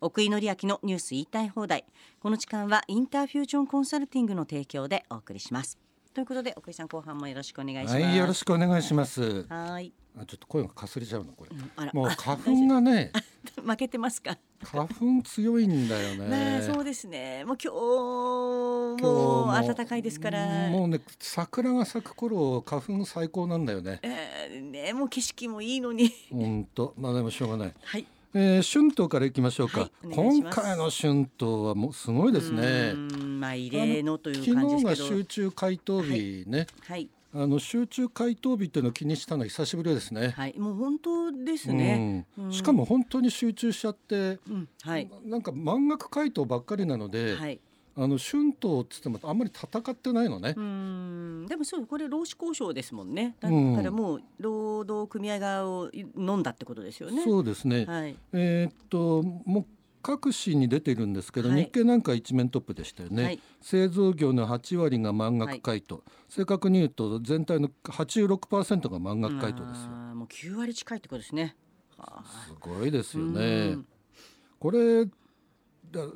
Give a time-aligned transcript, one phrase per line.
[0.00, 1.84] 奥井紀明のニュース言いたい放題。
[2.20, 5.76] この時間はインターフュージョンコンサルティングの提供でお送りします。
[6.14, 7.94] ということで奥井さん後半もよろしくお願いします。
[7.96, 9.44] はい、よろしくお願いします。
[9.48, 9.92] はい。
[10.16, 11.50] あ、ちょっと声がかすれちゃうのこれ。
[11.52, 11.92] うんあら。
[11.92, 13.10] もうあ花粉がね、
[13.60, 16.28] 負けてますか、花粉強いんだよね。
[16.28, 16.62] ね。
[16.62, 17.44] そうですね。
[17.44, 20.68] もう今日も暖かいですから。
[20.68, 23.98] もうね、桜が咲く頃花粉最高なんだよね。
[24.02, 26.12] えーねもう景色もいいのに。
[26.30, 27.74] 本当、まあでもしょうがない。
[27.82, 29.80] はいえー、春闘からいきましょうか。
[29.80, 32.92] はい今回の春闘はもうすごいですうね。
[32.94, 36.66] まあ異例のという昨日が集中回答日ね。
[36.86, 37.08] はい。
[37.34, 40.30] あの集中回答日っていうのを気にしたのは久しぶりですね。
[40.30, 40.58] はい。
[40.58, 42.52] もう本当ですね、うん。
[42.52, 45.10] しかも本当に集中しちゃって、うん、はい。
[45.24, 47.60] なんか満額回答ばっかりなので、はい
[48.00, 50.54] あの春闘っつってもあんまり戦ってないのね。
[50.56, 50.60] う。
[50.62, 51.46] ん。
[51.48, 53.34] でもそうこれ労使交渉ですもんね。
[53.40, 53.74] だうん。
[53.74, 57.22] からもう労働組合側を飲んだってことですよね。
[57.24, 57.84] そうですね。
[57.86, 58.16] はい。
[58.32, 59.66] えーっともう
[60.00, 61.64] 各紙に出ているんですけど、はい。
[61.64, 63.24] 日経なんか一面トップでしたよね。
[63.24, 63.40] はい。
[63.60, 69.88] 製造業の8割が満額回答、正確に言うと全体の86%が満額回答ですよ。
[70.14, 71.56] もう9割近いってことですね。
[71.96, 73.86] はあすごいですようねん。
[74.60, 75.10] これだ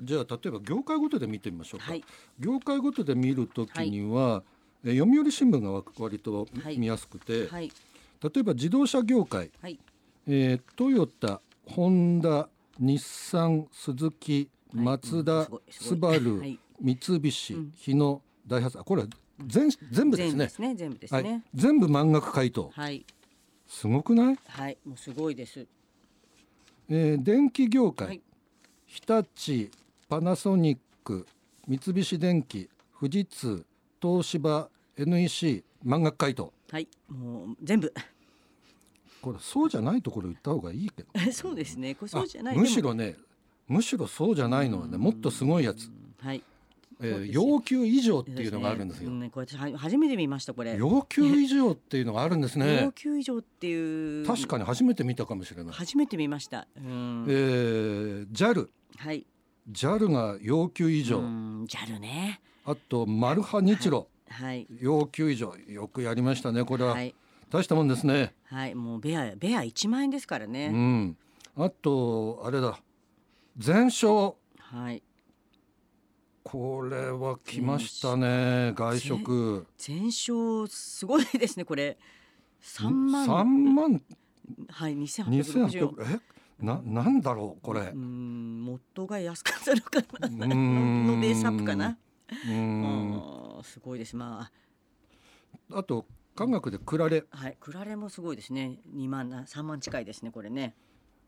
[0.03, 1.87] じゃあ例えば業界ごとで見てみましょうか。
[1.91, 2.05] はい。
[2.39, 4.42] 業界ごとで見るときには、
[4.84, 7.70] えー読売新聞がわ割とはい見やすくて、はい。
[8.23, 9.78] 例えば自動車業界、はい。
[10.27, 14.84] えートヨタ、ホンダ、日産、スズキ、はい。
[14.84, 16.59] マツダ、スバル、はい。
[16.81, 17.73] 三菱、うん。
[17.77, 19.09] 日野、ダイハツ、あこれは
[19.47, 20.37] 全全部ですね。
[20.37, 20.48] 全部で。
[20.48, 20.75] すね。
[20.75, 21.25] 全部ですはい。
[21.25, 22.70] ね、全部満額回答。
[22.75, 23.05] はい。
[23.69, 24.39] すごくない？
[24.48, 24.78] はい。
[24.84, 25.67] もうすごいです。
[26.89, 28.20] えー電気業界、はい
[28.92, 29.70] 日立、
[30.06, 31.26] パナソニック、
[31.66, 32.68] 三菱電機、
[33.00, 33.64] 富士通、
[34.02, 36.52] 東芝、NEC 満額回答。
[36.70, 37.90] はいもう全部
[39.22, 41.08] これそうじゃないところ言った方がいいけど。
[41.32, 43.16] そうですねこれそうじゃないあむしろね、
[43.66, 45.90] むしろそうじゃないのはね、もっとすごいやつ。
[46.18, 46.42] はい
[47.03, 49.11] えー要求以上っていうのがあるんですよ。
[49.11, 50.77] ねこれ私は初めて見ましたこれ。
[50.77, 52.91] 要求以上っていうのがあるんです要ね。
[52.94, 54.26] 求以上っていう。
[54.26, 55.75] 確かに初めて見たかもしれない。
[55.75, 56.66] 初めて見ました。
[56.76, 57.26] うん。
[57.28, 59.26] えー、JAL、はい。
[59.71, 62.41] JAL が要求以上、うん JAL ね。
[62.65, 64.66] あとマルハニチロ、はい。
[64.81, 66.65] 要求以上、よくやりましたね。
[66.65, 67.15] これは、はい。
[67.50, 68.34] 大したもんですね。
[68.44, 68.75] はい。
[68.75, 71.16] もうベアベア1万円ですからうね、ん。
[71.56, 72.81] あとあれだ、
[73.59, 74.32] 全勝。
[74.59, 75.03] はい
[76.44, 78.72] これは来ましたね。
[78.75, 79.66] 外食。
[79.78, 81.98] 全勝すごいですねこれ。
[82.62, 83.26] 3万。
[83.26, 84.03] 三万？
[84.69, 86.20] はい二千2860八百え？
[86.64, 87.81] ななんだろうこれ。
[87.81, 87.97] う。
[87.97, 90.47] んモットーが安かったのかな。
[90.47, 91.98] のベースアップかな。
[92.28, 93.14] うーん。
[93.14, 94.16] あーすごいです。
[94.16, 94.50] ま
[95.70, 95.82] あ。
[95.84, 97.25] と科学でクラレ。
[97.31, 98.78] あはいクラレもすごいですね。
[98.94, 100.75] 2万な3万近いですねこれね。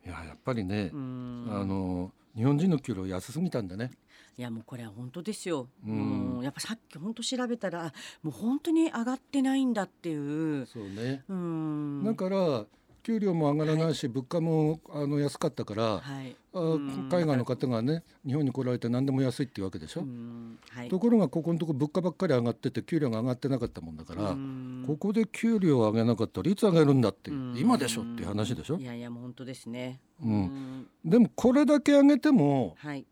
[0.04, 1.47] いややっぱりねう、ん。
[1.50, 3.91] あの日本人の給料安すぎたんだね。
[4.37, 5.69] いやもうこれは本当ですよ。
[5.87, 5.95] うん
[6.34, 10.67] もうやっぱさっき本当調べたらあもう本当に上がってないんだっていう。
[10.67, 11.22] そうね。
[11.28, 12.05] うん。
[12.05, 12.65] だから
[13.05, 16.34] 給料も上がらないし、物価もあの安かったから、はい。
[16.54, 20.03] 海外の方がね日本に来られて何でも安いっていうわけでしょ？
[20.03, 20.88] うんはい。
[20.88, 28.76] ところがここのとこ物価ばっかり上がってて給料が上がってなかったもんだから、うんここで給料を上げなかったらいつ上げるんだって今でしょっていう話でしょ？
[28.76, 28.84] い。
[28.84, 30.00] やいやもう本当ですね。
[30.22, 33.06] うんんでもこれだけ上げてもはい。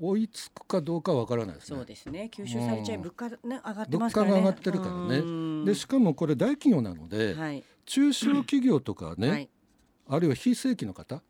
[0.00, 1.84] 追いつくかどうかわからないですねそう。
[1.86, 2.30] ですね。
[2.32, 4.32] 吸収されちゃいうん物価ね上がってますからね。
[4.34, 5.22] 物価が上がってるからねう
[5.62, 7.64] んでしかもこれ大企業なので、はい。
[7.84, 9.48] 中小企業とかね、はい。
[10.06, 11.20] あるいは非正規の方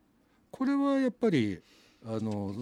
[0.50, 1.60] これはやっぱり
[2.04, 2.54] あの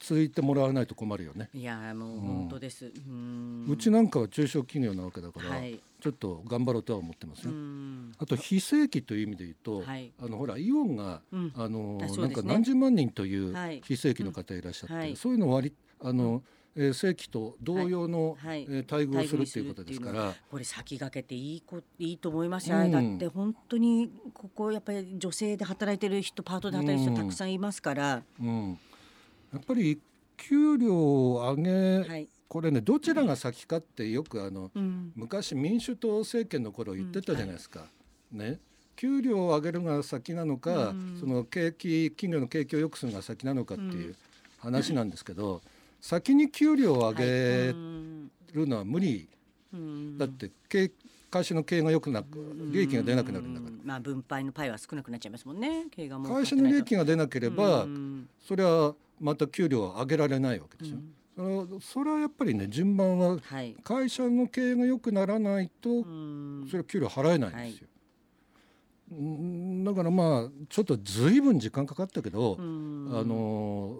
[0.00, 1.48] 続いてもらわないと困るよね。
[1.54, 2.92] いやもう本当です。
[3.06, 3.66] うん。
[3.68, 5.80] うちなんかは中小企業なわけだから、はい。
[6.00, 7.56] ちょっと頑張ろうとは思ってますうよ。
[7.56, 8.12] ん。
[8.18, 10.12] あと非正規という意味で言うと、はい。
[10.20, 11.52] あのほらイオンが、うん。
[11.54, 12.16] あのね。
[12.18, 13.80] なんか何十万人というはい。
[13.84, 15.00] 非正規の方いらっしゃって、うん。
[15.00, 15.16] はい。
[15.16, 16.42] そういうのを割りあの、
[16.74, 18.66] えー正規と同様の、はい。
[18.68, 20.34] えー待遇をするっていうことですから。
[20.50, 22.90] これ先駆けていいこいいと思いますよ、うん。
[22.90, 27.28] だって本当にここやっぱり女性で働いてる人パートで働いてる人うん。
[27.28, 28.78] たくさんいますから、うん、
[29.52, 30.00] やっぱり
[30.36, 37.86] 給料を上げ、はい、これねどちらが先かってよくあのうん、昔民主党政権の頃言ってたじゃないですか。
[38.30, 38.58] ね。
[38.96, 44.16] 給料を上げるが先なのか、うんその景気企業の景気を良くするのが先なのかっていうう
[44.58, 45.62] 話なんですけど、
[46.02, 47.14] 先に給料を上はい。
[47.14, 49.28] げうんるのは無理、
[49.72, 50.18] うん。
[50.18, 50.90] だって経
[51.30, 55.86] 会社の経営が良くなく利益が出なくなるんだかうんまあ分配のパイは少なくなっちゃいますもんね。
[55.90, 58.28] 経営が会社の利益が出なければ、うん。
[58.46, 60.98] それはまた給料を上げられないわけですよ。
[61.36, 66.66] それはそれはやっぱりね順番ははい、会社の経営が良くならないと、うん。
[66.66, 67.88] それは給料払えないんですよ。
[69.12, 73.08] うんだからまあちょっとずいぶん時間かかったけど、うん。
[73.14, 73.96] あの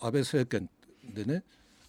[0.00, 0.68] 安倍政権
[1.12, 1.42] でね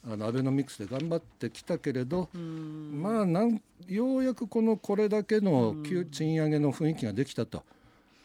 [0.07, 3.01] あのアベノミクスで頑張ってきたけれど、うん。
[3.01, 7.63] まあなんようやくこのこれだけの給賃上げの雰囲気ができたと。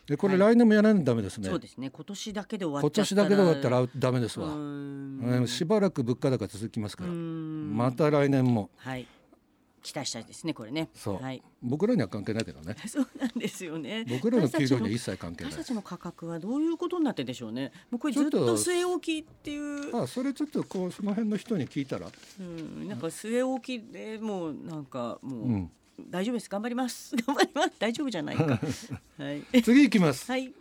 [0.06, 0.54] でこれはい。
[0.54, 1.48] 来年もやらないとダメですね。
[1.48, 1.88] そうですね。
[1.88, 3.22] 今年だけで終わ今っちゃったら。
[3.22, 5.46] 年だけで終わったらダメですわ。
[5.46, 7.74] しばらく物価高続きますから、うん。
[7.74, 8.68] また来年も。
[8.76, 9.06] はい
[9.82, 10.88] 期待したいですねこれね。
[10.94, 11.22] そう。
[11.22, 11.42] はい。
[11.62, 12.76] 僕らには関係ないけどね。
[12.86, 14.04] そうなんですよね。
[14.08, 15.52] 僕らの給料には私一切関係ない。
[15.52, 17.72] 私たちの価格はどういうことになってんでしょうね。
[17.90, 19.96] もうこれずっと据え置きっていう。
[19.96, 25.70] あそれちょっとこうその辺の人に聞いたら、うん、なんか据え置きでもうなんかもう、うん、
[26.08, 26.48] 大丈夫です。
[26.48, 27.16] 頑張ります。
[27.26, 27.72] 頑張ります。
[27.78, 28.44] 大丈夫じゃないか。
[29.18, 29.62] はい。
[29.62, 30.30] 次行きます。
[30.30, 30.52] はい。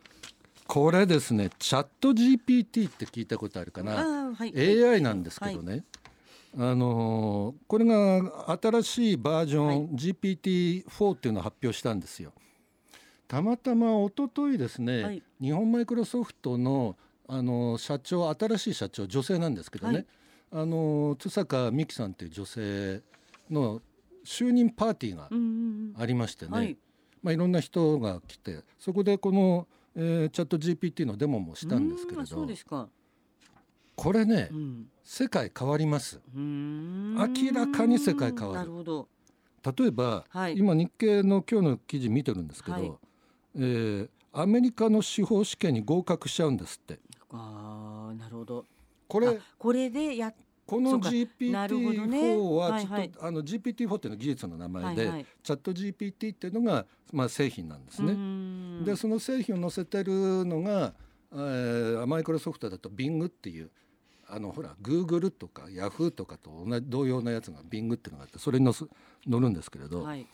[0.67, 4.31] これですねチャット GPT って聞いたことあるかな。
[4.35, 4.53] はい。
[4.55, 5.83] AI なんですけどね、
[6.57, 12.33] あのーこれが新しいバージョン、GPT4 っていうのを発表したんですよ。
[13.27, 15.23] たまたま一昨日ですね、はい。
[15.39, 16.95] 日本マイクロソフトの
[17.27, 20.05] あのー社長新しい社長女性なんですけどね、はい。
[20.51, 23.01] あのー津坂美樹さんっていう女性
[23.51, 23.81] の
[24.25, 25.29] 就任パーティーが
[26.01, 26.77] ありましてね、はい。
[27.21, 32.45] まあ、いろんな人が来てそこでこの、えーチャット GPT のデモもしたんですけれど。
[32.47, 32.89] ですか
[33.99, 34.87] これね、うん。
[35.03, 36.21] 世界変わります。
[36.33, 38.71] 明らかに世界変わる。
[39.77, 40.57] 例えば、はい。
[40.57, 42.91] 今日経の今日の記事見てるんですけど、はい。
[43.55, 46.99] えーアメリカの司法試験に合格しちゃうんですって。
[47.31, 48.63] あーなるほど。
[49.07, 50.31] これあこれでや
[50.67, 51.11] このそうか。
[51.51, 52.19] なるほどね。
[52.19, 55.25] GPT4 はちょっと、はいはいあの GPT4 っていうのは技術の名前で、はいはい。
[55.43, 58.85] チャット GPT っていうのが、まあ、製品なんですね。
[58.85, 60.93] でその製品を載せてるのが、
[61.33, 63.71] えーマイクロソフトだと Bing っていう
[64.31, 68.85] あのほら Google とか Yahoo とかと同じ同様のやつが Bing っていうのがあってそれに載す
[69.29, 70.25] 載るんですけれど、はい。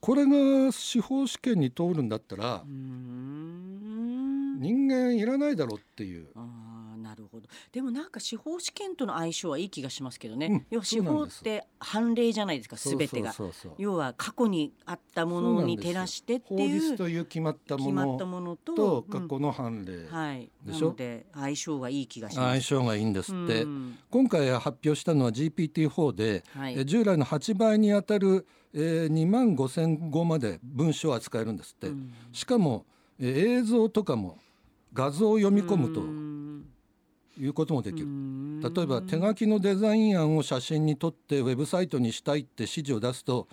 [0.00, 6.28] これが司法試験に通るんだったら人間いらないだろうっていう。
[6.36, 6.77] あー
[7.08, 7.48] なるほど。
[7.72, 13.34] でもなんか司法試験との相性はいい気がしますけどね、うん要は司法って判例じゃないですか全てが。
[13.78, 17.92] 要は過去にあったものに照らしてって法いう律という決まったも
[18.40, 20.92] のと過去の判例、はいでしょ？
[20.92, 22.48] で相性がいい気がします。
[22.66, 23.98] 相性がいいんですって、うん。
[24.10, 26.78] 今回発表したのは GPT4 で、はい。
[26.78, 32.12] え従来の8倍にあたる、えー、2万5千語まで文章を扱えるんですって、うん。
[32.32, 32.84] しかも、
[33.18, 34.38] えー映像とかも
[34.92, 36.02] 画像を読み込むと。
[36.02, 36.64] うん
[37.38, 38.60] いうこともできる、うん。
[38.60, 43.48] 例えば手書きのデザイン案を写真に撮ってウェブサイトにしたいって指示を出すと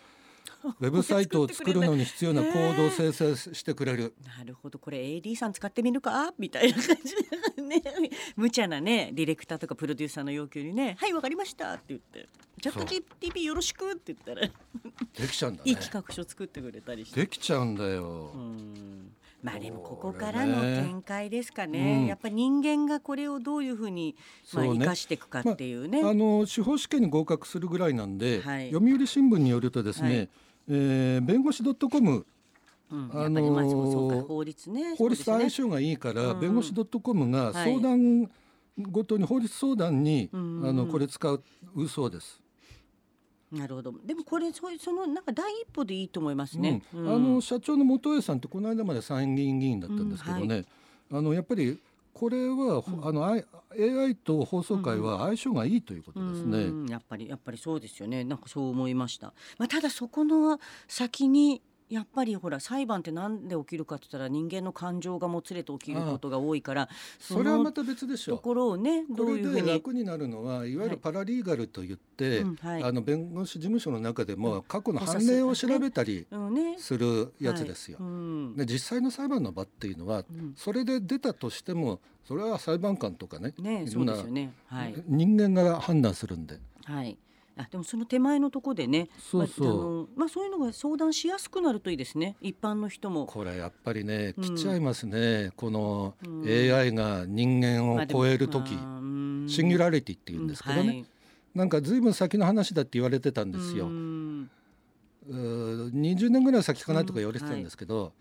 [0.79, 4.15] ウェブサイトを作るのに必要なコードを生成してくれる。
[4.37, 4.79] なるほど。
[4.79, 6.33] これ AD さん使ってみるか？
[6.39, 7.15] みたいな感じ
[7.55, 7.81] でね。
[8.35, 12.27] 無茶なねディレクターとかプロデューサーの要求にね「はいわかりました」って言って
[12.61, 14.47] 「チャット GTP よろしく」って言ったら。
[14.47, 15.69] できちゃうんだね。
[15.69, 17.21] いい企画書作ってくれたりして。
[17.21, 19.11] できちゃうんだよ、うん
[19.45, 22.05] まあでもここからの展開ですかね、うん。
[22.07, 24.15] やっぱり人間がこれをどういうふうに、
[24.53, 28.71] まあ、生かしていくかっていうね、あの司法試験に合格するぐらいなんで、はい。
[28.71, 30.29] 読売新聞によるとですね、はい。
[30.69, 32.25] えー弁護士 .com
[32.91, 33.09] うん。
[34.27, 36.39] 法律ね法律と相性がいいから、うん。
[36.39, 38.31] 弁護士 .com がはい相談
[38.89, 40.61] ごとに法律相談に、うん。
[40.65, 41.43] あのこれ使う
[41.87, 42.41] そうです。
[43.57, 43.93] なるほど。
[44.05, 47.01] でもこれそういうそのなんか第一歩でいいと思いますね、うん。
[47.01, 47.15] うん。
[47.15, 50.65] あの社長の元栄さんってこの間まで参議院議員だったんですけどね、
[51.11, 51.17] うん。
[51.17, 51.79] あのやっぱり
[52.13, 56.59] これは、あの AI と放送会は相性がいいということですね。
[56.59, 56.85] うん。
[56.87, 58.23] やっぱりやっぱりそうですよね。
[58.23, 66.87] なんかそう思いました、まあ、ただそこの先にやっぱりほら裁判ってなんで起きるかって言ったら人間の感情がもつれて起きることが多いからの
[67.19, 72.83] それはまた別でしょところをねどういうふうに楽になるのはいわゆるパラリーガルといって、うんはい。
[72.83, 76.25] あの弁護士事務所の中でも過去のうん判例を調べたり
[76.77, 77.99] するやつですよ。
[78.55, 80.53] で実際の裁判の場っていうのは、ん。
[80.55, 84.53] それで出たとしてもそれは裁判官とかねねそうんですよね。
[84.65, 84.95] はい。
[85.07, 86.59] 人間が判断するんで。
[86.85, 87.17] はい
[87.57, 89.67] あでもその手前のとこでねそうそう。
[89.67, 92.35] まああのまあ、そういうのが相談しやすくなるといいですね。
[92.41, 93.25] 一般の人も。
[93.25, 94.43] これやっぱりねうん。
[94.43, 96.43] 来ちゃいますね、このうん。
[96.45, 99.45] AI が人間を超える時、まあうん。
[99.47, 101.05] シンギュラリティっていうんですけどね、はい。
[101.53, 103.87] なんかずいぶん先の話だって言われてたんですよ。
[103.87, 104.49] うん。
[105.27, 108.13] うー20年ぐらい先かなとか言われてたんですけど、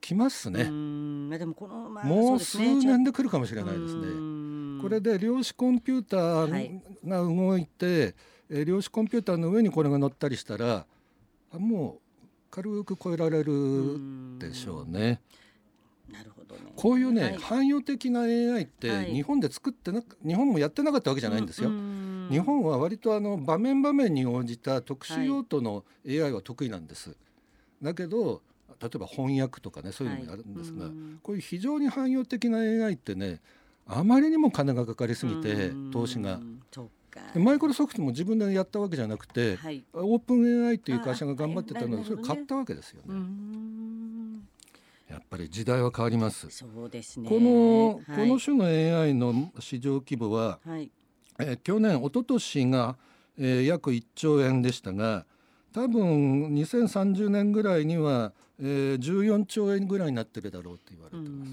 [0.00, 1.28] 来ますうね、ん。
[1.28, 4.45] まあでもこの、まあ、もう数年で来るかもしれないですね。
[4.76, 4.82] うん。
[4.82, 6.80] これで量子コンピュータはい。
[7.04, 8.14] ーが動いて、
[8.50, 10.86] えー量子コンピューターの上にこれが乗ったりしたら
[11.52, 15.20] あもう軽く超えられるでしょうね。
[16.10, 16.60] なるほどね。
[16.76, 17.36] こういうね、はい。
[17.38, 19.12] 汎用的な AI ってはい。
[19.12, 21.70] 日本で作ってなく日本もやってなかったわけじゃないんですよ。
[21.70, 22.28] うん。
[22.30, 27.16] 日本は割とあの場面場面に応じた特殊用途の AI は得意なんです。
[27.82, 28.42] だけど
[28.80, 30.92] 例えば翻訳とかねそういうのもやるんですが、はい。
[30.92, 31.20] うん。
[31.22, 33.40] こういう非常に汎用的な AI ってね
[33.86, 36.40] あまりにも金がかかりすぎてうん投資が。
[37.34, 43.18] マイクロソフトも自分でやったわけじゃなくて、はいオープン AI っていう会社が頑張ってたのあでそれ買ったわけですようね。
[43.18, 44.48] ん
[45.08, 46.48] やっぱり時代は変わります。
[46.50, 50.90] そうですねこの、はいこの種の AI の市場規模は、はい
[51.38, 52.96] えー去年一昨年が、
[53.38, 55.24] えー約1兆円でしたが
[55.72, 61.52] 多分2030年ぐらいには、えー14兆円ぐらいになってるだろうって言われうてます。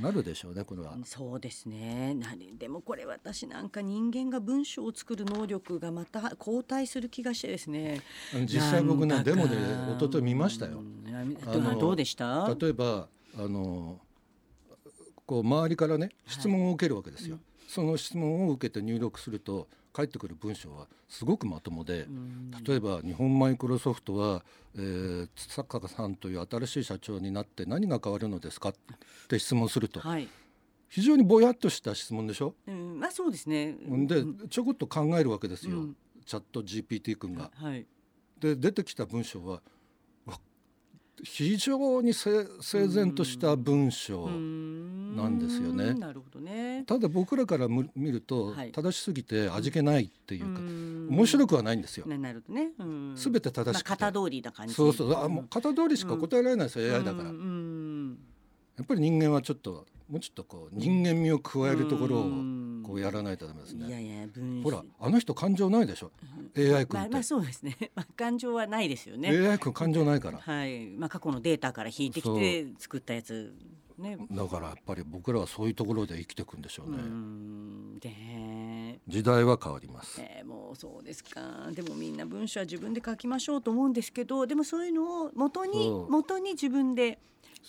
[0.00, 0.96] んなるでしょうねこれは。
[1.04, 8.00] そうですね何でもこれ私なんか人間が文章を作る能力がまた後退する気がしてですね
[8.46, 10.82] 実際僕ねデモで一昨日見ましたよ。
[11.78, 12.54] どうでした？
[12.60, 13.98] 例えばあの
[15.26, 17.38] こう周りからね質問を受けるわけですよ。
[17.70, 22.50] その質問を受けて入力すると返ってくる文章はすごくまともで、うん。
[22.64, 24.42] 例えば日本マイクロソフトは、
[24.74, 28.70] えー、坂さんという新しい社長になって何が変わるのですか？
[28.70, 28.74] っ
[29.28, 30.00] て質問すると。
[30.00, 30.28] はい、
[30.88, 32.54] 非常にぼやっとした質問でしょ？
[32.66, 33.76] うん、まあそうですね。
[34.06, 34.48] でうん。
[34.48, 35.96] ちょこっと考えるわけですよ、うん。
[36.26, 37.52] チャット GPT 君が。
[37.54, 37.86] はい。
[38.40, 39.60] で出てきた文章は
[40.26, 40.40] わ
[41.22, 44.28] 非常に整整然とした文章。
[45.16, 45.94] なんですよね。
[45.94, 46.84] なるほどね。
[46.86, 48.72] ただ僕らからむ見るとはい。
[48.72, 52.06] 正しすぎて味気ないっていうか、面面白くはないんですよ。
[52.06, 54.74] ななるほどね、うん、すべて正しく型通りな感じ。
[54.74, 55.14] そうそう。
[55.14, 58.18] あもう型通りしか答えられないですよ、AI だから、うんうん。
[58.76, 62.70] やっぱり人間はちょっともうちょっとこう人間味を加えるところをうん。
[62.90, 63.86] こうやらないとダメですね。
[63.86, 66.10] いやいや文ほらあの人感情ないでしょ。
[66.56, 69.28] AI 君って、まあまあそうですね、 まあ、感情はないですよね。
[69.28, 70.38] AI 君感情ないから。
[70.38, 70.90] はい。
[70.96, 73.54] まあ過去のデータから引いてきて作ったやつ
[74.00, 74.16] ね。
[74.30, 77.02] だからやっぱり僕らはそういうところで生きていくんでしょううね。
[77.02, 77.98] ん。
[77.98, 80.20] で時代は変わります。
[80.20, 81.68] えーもうそうですか。
[81.72, 87.18] でもみんな文章は自分で書きましょうと思うんですけどでもそういうのを元にそう元に自分で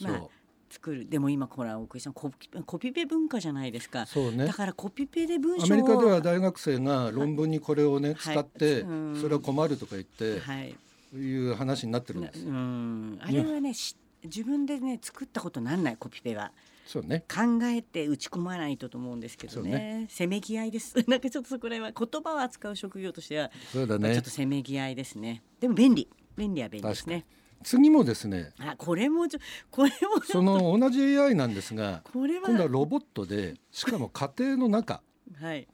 [0.02, 0.22] まあ
[0.70, 1.10] 作る。
[1.10, 4.06] でも今ほら奥井さんコピコピペ文化じゃないですか。
[4.06, 4.46] そうね。
[4.46, 4.54] だ。
[4.54, 5.66] からコピペで文章を。
[5.66, 8.18] アメリカでは大学生が論文にこれをね、はい。
[8.18, 10.76] 使ってうんそれは困るとか言って、はい。
[11.14, 12.46] いう話になってるんなです。
[12.46, 13.20] うん。
[13.22, 16.52] あれはねし自分でね作ったことなんないコピペは。
[16.86, 17.24] そうね。
[17.30, 20.08] 考えて打ち込まないとと思うんですけどそうね。
[20.10, 20.96] せめぎ合いです。
[21.08, 24.14] なんかちょっとそこら辺は言葉を扱う職業としては、そうだね。
[24.14, 24.30] ちょっと。
[24.30, 25.44] せめぎ合いですね。
[25.60, 26.10] でも便利。
[26.36, 27.26] 便利は便利ですね。
[27.64, 32.48] 次もですね、あこれもちょこれもその同じ AI なんですが、これは。
[32.48, 35.02] 今度はロボットで、しかも家庭の中、
[35.40, 35.68] はい。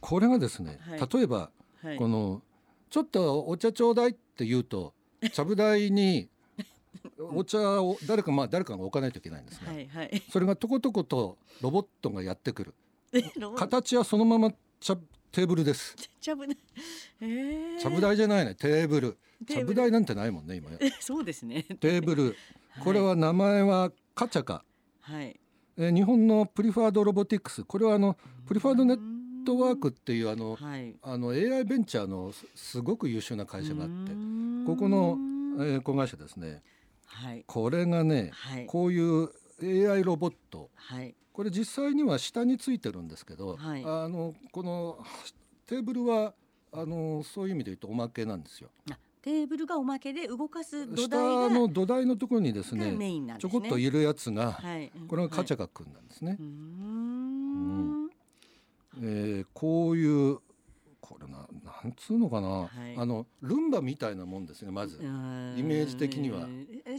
[0.00, 1.00] これがですね、はい。
[1.12, 1.50] 例えば
[1.82, 1.96] はい。
[1.96, 2.42] この
[2.90, 4.94] ちょっとお茶ちょうだいって言うと、
[5.32, 6.30] ちゃぶ台に
[7.20, 12.74] お茶を誰かまあ誰かが置かないといけないんですが、はいはいそれがとことことロボットがやってくる。
[13.56, 14.96] 形はそのまま茶
[15.32, 15.96] テーブルです。
[16.20, 16.56] ちゃぶね
[17.20, 19.16] えー、ちゃぶ台じゃないね、テーブル。
[19.46, 20.70] テーブルちゃぶ台なんてないもんね、今。
[21.00, 22.36] そうですねテーブル。
[22.82, 24.64] これは名前はカチャカ。
[25.00, 25.38] はい
[25.76, 27.64] えー日本のプリファードロボティクス。
[27.64, 34.16] これはあのプリファードネッットワークっていうあのはいあの AI ベンチャーのすすごく優秀な会社があって、て
[34.66, 35.16] ここの、
[35.64, 36.62] えー子会社ですね。
[37.08, 37.44] はい。
[37.46, 38.66] これがね、はい。
[38.66, 39.30] こういう
[39.90, 40.70] AI ロボット。
[40.74, 41.14] はい。
[41.32, 43.84] これ実際には下についてるんですけど、はい。
[43.84, 44.98] あのこの
[45.66, 46.34] テーブルは
[46.72, 48.70] あのそういう意味で言うとおまけなんですよ。
[48.90, 53.50] あテーブルがおまけで動かす土下台がの土台のところにですねインなんですね。
[53.52, 54.90] ちょこっといるやつが、はい。
[55.08, 56.36] これがカチャカカ君なんですね。
[56.38, 58.08] うーん。
[59.00, 60.38] えーこういう
[61.08, 66.46] これななんつうのかな、はいあのルンバみたいなもんですねまず、イメージ的には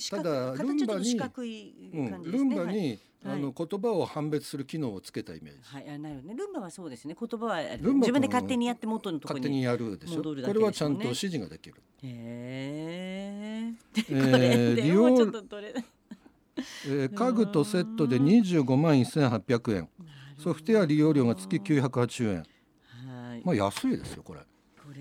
[0.09, 2.23] ただルンバに四角いうん。
[2.23, 6.35] ルンバに、はいあの言葉を判別する機能をつけたイメージ、はい、はい、あなるほどね。
[6.35, 7.17] ルンバはそうですね。
[7.19, 9.41] 言葉は自分で勝手にやって元のところに。
[9.41, 11.75] 勝手にやるでしょこれはちゃんと指示ができる。
[12.01, 13.73] へえ。
[14.09, 15.73] えー で利用もちょっとどれ。
[15.75, 19.89] えー家具とセットで25万1800円
[20.37, 22.58] ソフトウェア利用料が月980円はい。
[23.43, 24.39] まあ安いですよこれ。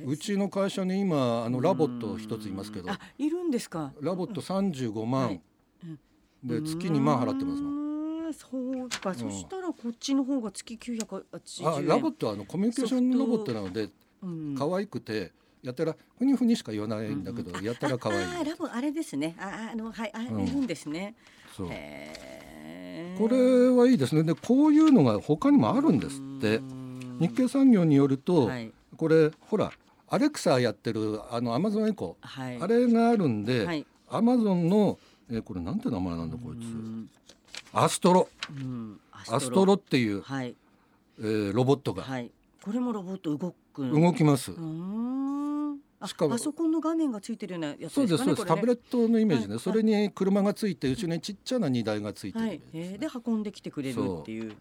[0.04, 2.90] うちの会社に今あのラボット一ついますけど。
[2.90, 3.92] あ、いるんですか？
[4.00, 5.32] ラボット35は万。
[5.32, 5.40] い。
[5.84, 6.62] うん。
[6.62, 8.28] で月2万払ってますもん。
[8.28, 8.34] ん。
[8.34, 11.90] そうか、そしたらこっちの方が月980円。
[11.90, 13.88] あラボットはあのコミュニケーションロボットなので
[14.22, 14.54] うん。
[14.58, 18.24] 可愛くてやたらふにふにしか言わないんだけどやたら可愛い。
[18.24, 19.34] ああラボあれですね。
[19.40, 20.46] ああのはいあ、うん。
[20.46, 21.14] いるんですね。
[21.56, 21.68] そう。
[21.68, 21.74] こ
[23.28, 24.22] れはいいですね。
[24.22, 26.60] でこういうのが他にもあるんですって
[27.20, 28.72] 日経産業によるとはい。
[28.96, 29.72] これほら
[30.08, 32.58] アレクサやってるあのアマゾンエコーはい。
[32.60, 33.86] あれがあるんで、はい。
[34.08, 34.98] アマゾンの、
[35.30, 37.10] えーこれなんて名前なんだこいつ、うん。
[37.72, 38.28] アストロ。
[38.50, 39.00] うん。
[39.30, 40.54] アストロっていう、はい。
[41.18, 42.02] えーロボットが。
[42.02, 42.30] はい。
[42.62, 43.90] これもロボット動く。
[43.90, 44.52] 動きます、
[46.06, 49.60] しかもパソコンの画面がついてるようなやつそうですそうです、タブレッットのイメージね、はい。
[49.60, 52.60] それに車がついて後ろにちっちゃな荷台がついてるはい。
[52.72, 52.98] えー。
[52.98, 54.52] で運んできてくれるっていう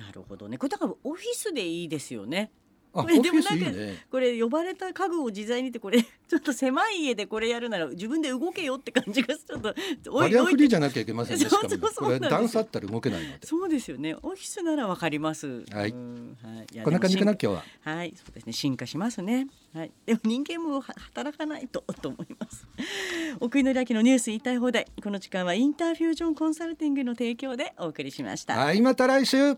[0.00, 0.56] なるほどね。
[0.56, 2.50] これだからオフィスでいいですよね。
[2.92, 4.04] これでもなんかね。
[4.10, 9.60] これ呼ばれた家具を自在にってこれ ちょっと狭い家でこれやるなら自分で動けよって感じがちょっ
[10.02, 13.46] とバリアフリーじじゃなきゃいけませんねしかもねそうそうそうこれ段差あったら動けないので。
[13.46, 14.14] そうですよね。
[14.14, 15.64] オフィスならわかります。
[15.70, 15.90] はい。
[15.90, 16.36] うん。
[16.42, 16.82] はい。
[16.82, 17.64] こんな感じかな今日は。
[17.82, 18.52] はい、そうですね。
[18.52, 19.46] 進化しますね。
[19.72, 22.66] はい、でも人間もは働かないとと思います。
[23.38, 24.86] 奥井紀明のニュース言いたい放題。
[25.00, 28.56] この時間はインターフュージョンコンサルティングの提供でお送りしました。
[28.56, 29.56] はいまた来週